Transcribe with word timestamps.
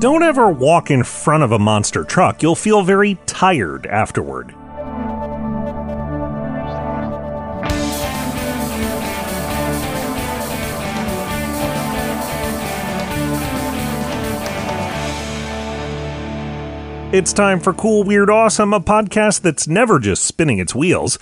Don't 0.00 0.22
ever 0.22 0.50
walk 0.50 0.90
in 0.90 1.04
front 1.04 1.42
of 1.42 1.52
a 1.52 1.58
monster 1.58 2.04
truck. 2.04 2.42
You'll 2.42 2.54
feel 2.54 2.80
very 2.80 3.18
tired 3.26 3.84
afterward. 3.86 4.54
It's 17.12 17.34
time 17.34 17.60
for 17.60 17.74
Cool, 17.74 18.04
Weird, 18.04 18.30
Awesome, 18.30 18.72
a 18.72 18.80
podcast 18.80 19.42
that's 19.42 19.68
never 19.68 19.98
just 19.98 20.24
spinning 20.24 20.58
its 20.58 20.74
wheels. 20.74 21.18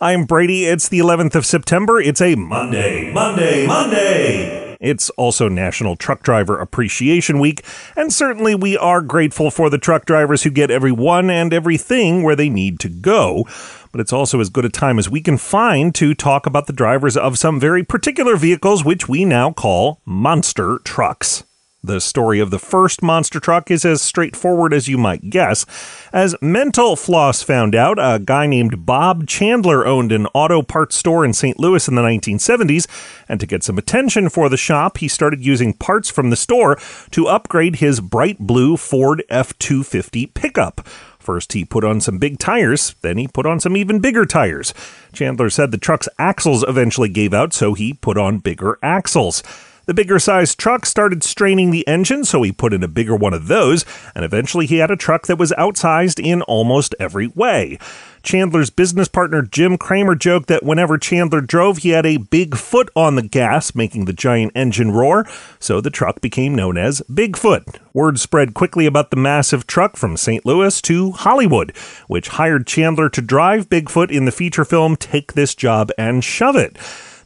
I'm 0.00 0.24
Brady. 0.24 0.64
It's 0.64 0.88
the 0.88 1.00
11th 1.00 1.34
of 1.34 1.44
September. 1.44 2.00
It's 2.00 2.22
a 2.22 2.34
Monday, 2.36 3.12
Monday, 3.12 3.66
Monday. 3.66 4.71
It's 4.82 5.10
also 5.10 5.48
National 5.48 5.94
Truck 5.94 6.24
Driver 6.24 6.58
Appreciation 6.58 7.38
Week, 7.38 7.64
and 7.96 8.12
certainly 8.12 8.54
we 8.56 8.76
are 8.76 9.00
grateful 9.00 9.50
for 9.50 9.70
the 9.70 9.78
truck 9.78 10.04
drivers 10.04 10.42
who 10.42 10.50
get 10.50 10.72
everyone 10.72 11.30
and 11.30 11.54
everything 11.54 12.24
where 12.24 12.34
they 12.34 12.50
need 12.50 12.80
to 12.80 12.88
go. 12.88 13.46
But 13.92 14.00
it's 14.00 14.12
also 14.12 14.40
as 14.40 14.50
good 14.50 14.64
a 14.64 14.68
time 14.68 14.98
as 14.98 15.08
we 15.08 15.20
can 15.20 15.38
find 15.38 15.94
to 15.94 16.14
talk 16.14 16.46
about 16.46 16.66
the 16.66 16.72
drivers 16.72 17.16
of 17.16 17.38
some 17.38 17.60
very 17.60 17.84
particular 17.84 18.36
vehicles, 18.36 18.84
which 18.84 19.08
we 19.08 19.24
now 19.24 19.52
call 19.52 20.00
monster 20.04 20.78
trucks. 20.84 21.44
The 21.84 22.00
story 22.00 22.38
of 22.38 22.52
the 22.52 22.60
first 22.60 23.02
monster 23.02 23.40
truck 23.40 23.68
is 23.68 23.84
as 23.84 24.00
straightforward 24.00 24.72
as 24.72 24.86
you 24.86 24.96
might 24.96 25.30
guess. 25.30 25.66
As 26.12 26.36
Mental 26.40 26.94
Floss 26.94 27.42
found 27.42 27.74
out, 27.74 27.98
a 27.98 28.20
guy 28.20 28.46
named 28.46 28.86
Bob 28.86 29.26
Chandler 29.26 29.84
owned 29.84 30.12
an 30.12 30.26
auto 30.26 30.62
parts 30.62 30.94
store 30.94 31.24
in 31.24 31.32
St. 31.32 31.58
Louis 31.58 31.88
in 31.88 31.96
the 31.96 32.02
1970s, 32.02 32.86
and 33.28 33.40
to 33.40 33.48
get 33.48 33.64
some 33.64 33.78
attention 33.78 34.28
for 34.28 34.48
the 34.48 34.56
shop, 34.56 34.98
he 34.98 35.08
started 35.08 35.44
using 35.44 35.72
parts 35.72 36.08
from 36.08 36.30
the 36.30 36.36
store 36.36 36.78
to 37.10 37.26
upgrade 37.26 37.76
his 37.76 38.00
bright 38.00 38.38
blue 38.38 38.76
Ford 38.76 39.24
F 39.28 39.58
250 39.58 40.26
pickup. 40.26 40.86
First, 41.18 41.52
he 41.52 41.64
put 41.64 41.82
on 41.82 42.00
some 42.00 42.18
big 42.18 42.38
tires, 42.38 42.94
then, 43.02 43.18
he 43.18 43.26
put 43.26 43.44
on 43.44 43.58
some 43.58 43.76
even 43.76 43.98
bigger 43.98 44.24
tires. 44.24 44.72
Chandler 45.12 45.50
said 45.50 45.72
the 45.72 45.78
truck's 45.78 46.08
axles 46.16 46.64
eventually 46.68 47.08
gave 47.08 47.34
out, 47.34 47.52
so 47.52 47.74
he 47.74 47.92
put 47.92 48.16
on 48.16 48.38
bigger 48.38 48.78
axles. 48.84 49.42
The 49.84 49.94
bigger 49.94 50.20
sized 50.20 50.58
truck 50.58 50.86
started 50.86 51.24
straining 51.24 51.70
the 51.72 51.86
engine, 51.88 52.24
so 52.24 52.42
he 52.42 52.52
put 52.52 52.72
in 52.72 52.84
a 52.84 52.88
bigger 52.88 53.16
one 53.16 53.34
of 53.34 53.48
those, 53.48 53.84
and 54.14 54.24
eventually 54.24 54.66
he 54.66 54.76
had 54.76 54.92
a 54.92 54.96
truck 54.96 55.26
that 55.26 55.38
was 55.38 55.52
outsized 55.58 56.24
in 56.24 56.42
almost 56.42 56.94
every 57.00 57.26
way. 57.26 57.78
Chandler's 58.22 58.70
business 58.70 59.08
partner 59.08 59.42
Jim 59.42 59.76
Kramer 59.76 60.14
joked 60.14 60.46
that 60.46 60.62
whenever 60.62 60.96
Chandler 60.98 61.40
drove, 61.40 61.78
he 61.78 61.88
had 61.88 62.06
a 62.06 62.18
big 62.18 62.56
foot 62.56 62.88
on 62.94 63.16
the 63.16 63.22
gas, 63.22 63.74
making 63.74 64.04
the 64.04 64.12
giant 64.12 64.52
engine 64.54 64.92
roar, 64.92 65.26
so 65.58 65.80
the 65.80 65.90
truck 65.90 66.20
became 66.20 66.54
known 66.54 66.78
as 66.78 67.02
Bigfoot. 67.10 67.80
Word 67.92 68.20
spread 68.20 68.54
quickly 68.54 68.86
about 68.86 69.10
the 69.10 69.16
massive 69.16 69.66
truck 69.66 69.96
from 69.96 70.16
St. 70.16 70.46
Louis 70.46 70.80
to 70.82 71.10
Hollywood, 71.10 71.76
which 72.06 72.28
hired 72.28 72.68
Chandler 72.68 73.08
to 73.08 73.20
drive 73.20 73.68
Bigfoot 73.68 74.12
in 74.12 74.24
the 74.24 74.32
feature 74.32 74.64
film 74.64 74.94
Take 74.94 75.32
This 75.32 75.56
Job 75.56 75.90
and 75.98 76.22
Shove 76.22 76.56
It. 76.56 76.76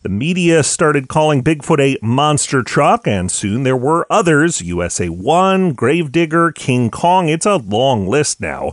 The 0.07 0.13
media 0.13 0.63
started 0.63 1.09
calling 1.09 1.43
Bigfoot 1.43 1.81
a 1.81 1.99
monster 2.01 2.63
truck, 2.63 3.09
and 3.09 3.29
soon 3.29 3.65
there 3.65 3.77
were 3.77 4.07
others 4.09 4.63
USA 4.63 5.09
1, 5.09 5.73
Gravedigger, 5.73 6.53
King 6.53 6.91
Kong. 6.91 7.29
It's 7.29 7.45
a 7.45 7.57
long 7.57 8.07
list 8.07 8.41
now. 8.41 8.71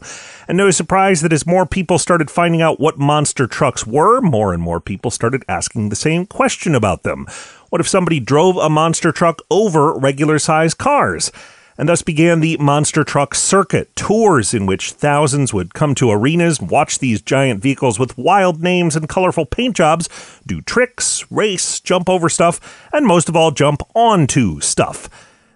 And 0.47 0.59
no 0.59 0.69
surprise 0.69 1.21
that 1.21 1.33
as 1.33 1.47
more 1.47 1.65
people 1.65 1.97
started 1.97 2.29
finding 2.29 2.61
out 2.61 2.79
what 2.79 2.99
monster 2.99 3.47
trucks 3.47 3.87
were, 3.87 4.21
more 4.21 4.53
and 4.53 4.61
more 4.61 4.79
people 4.79 5.09
started 5.09 5.43
asking 5.49 5.89
the 5.89 5.95
same 5.95 6.27
question 6.27 6.75
about 6.75 7.01
them. 7.01 7.25
What 7.71 7.81
if 7.81 7.87
somebody 7.87 8.19
drove 8.19 8.55
a 8.57 8.69
monster 8.69 9.11
truck 9.11 9.41
over 9.49 9.97
regular 9.97 10.37
sized 10.37 10.77
cars? 10.77 11.31
And 11.77 11.89
thus 11.89 12.01
began 12.01 12.39
the 12.39 12.57
Monster 12.57 13.03
Truck 13.03 13.35
Circuit, 13.35 13.95
tours 13.95 14.53
in 14.53 14.65
which 14.65 14.91
thousands 14.91 15.53
would 15.53 15.73
come 15.73 15.95
to 15.95 16.11
arenas, 16.11 16.61
watch 16.61 16.99
these 16.99 17.21
giant 17.21 17.61
vehicles 17.61 17.99
with 17.99 18.17
wild 18.17 18.61
names 18.61 18.95
and 18.95 19.09
colorful 19.09 19.45
paint 19.45 19.75
jobs, 19.75 20.09
do 20.45 20.61
tricks, 20.61 21.25
race, 21.31 21.79
jump 21.79 22.09
over 22.09 22.29
stuff, 22.29 22.87
and 22.93 23.05
most 23.05 23.29
of 23.29 23.35
all, 23.35 23.51
jump 23.51 23.81
onto 23.95 24.59
stuff. 24.59 25.09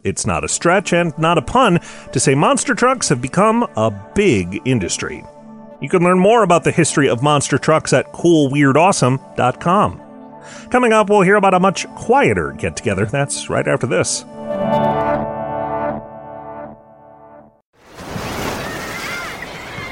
It's 0.03 0.25
not 0.25 0.44
a 0.44 0.50
stretch 0.50 0.94
and 0.94 1.17
not 1.17 1.38
a 1.38 1.41
pun 1.41 1.79
to 2.11 2.19
say 2.19 2.34
monster 2.35 2.73
trucks 2.73 3.09
have 3.09 3.22
become 3.22 3.63
a 3.75 3.91
big 4.16 4.61
industry. 4.66 5.23
You 5.81 5.89
can 5.89 6.03
learn 6.03 6.19
more 6.19 6.44
about 6.44 6.63
the 6.63 6.72
history 6.72 7.09
of 7.09 7.22
monster 7.22 7.57
trucks 7.57 7.94
at 7.94 8.11
coolweirdawesome.com. 8.13 10.01
Coming 10.72 10.94
up, 10.94 11.09
we'll 11.09 11.22
hear 11.22 11.35
about 11.35 11.53
a 11.53 11.59
much 11.59 11.85
quieter 11.95 12.53
get 12.53 12.75
together. 12.75 13.05
That's 13.05 13.49
right 13.49 13.67
after 13.67 13.85
this. 13.85 14.23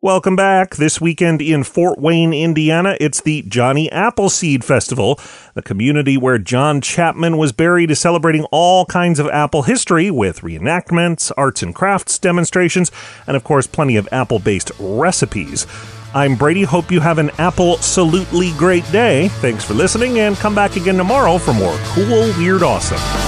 Welcome 0.00 0.36
back. 0.36 0.76
This 0.76 1.00
weekend 1.00 1.42
in 1.42 1.64
Fort 1.64 1.98
Wayne, 1.98 2.32
Indiana, 2.32 2.96
it's 3.00 3.20
the 3.20 3.42
Johnny 3.42 3.90
Appleseed 3.90 4.62
Festival, 4.62 5.18
the 5.54 5.62
community 5.62 6.16
where 6.16 6.38
John 6.38 6.80
Chapman 6.80 7.36
was 7.36 7.50
buried 7.50 7.90
is 7.90 7.98
celebrating 7.98 8.44
all 8.52 8.86
kinds 8.86 9.18
of 9.18 9.26
apple 9.26 9.62
history 9.62 10.08
with 10.08 10.42
reenactments, 10.42 11.32
arts 11.36 11.64
and 11.64 11.74
crafts 11.74 12.16
demonstrations, 12.20 12.92
and 13.26 13.36
of 13.36 13.42
course, 13.42 13.66
plenty 13.66 13.96
of 13.96 14.08
apple 14.12 14.38
based 14.38 14.70
recipes. 14.78 15.66
I'm 16.14 16.36
Brady. 16.36 16.62
Hope 16.62 16.92
you 16.92 17.00
have 17.00 17.18
an 17.18 17.32
absolutely 17.40 18.52
great 18.52 18.88
day. 18.92 19.26
Thanks 19.40 19.64
for 19.64 19.74
listening, 19.74 20.20
and 20.20 20.36
come 20.36 20.54
back 20.54 20.76
again 20.76 20.96
tomorrow 20.96 21.38
for 21.38 21.52
more 21.52 21.76
cool, 21.86 22.32
weird, 22.38 22.62
awesome. 22.62 23.27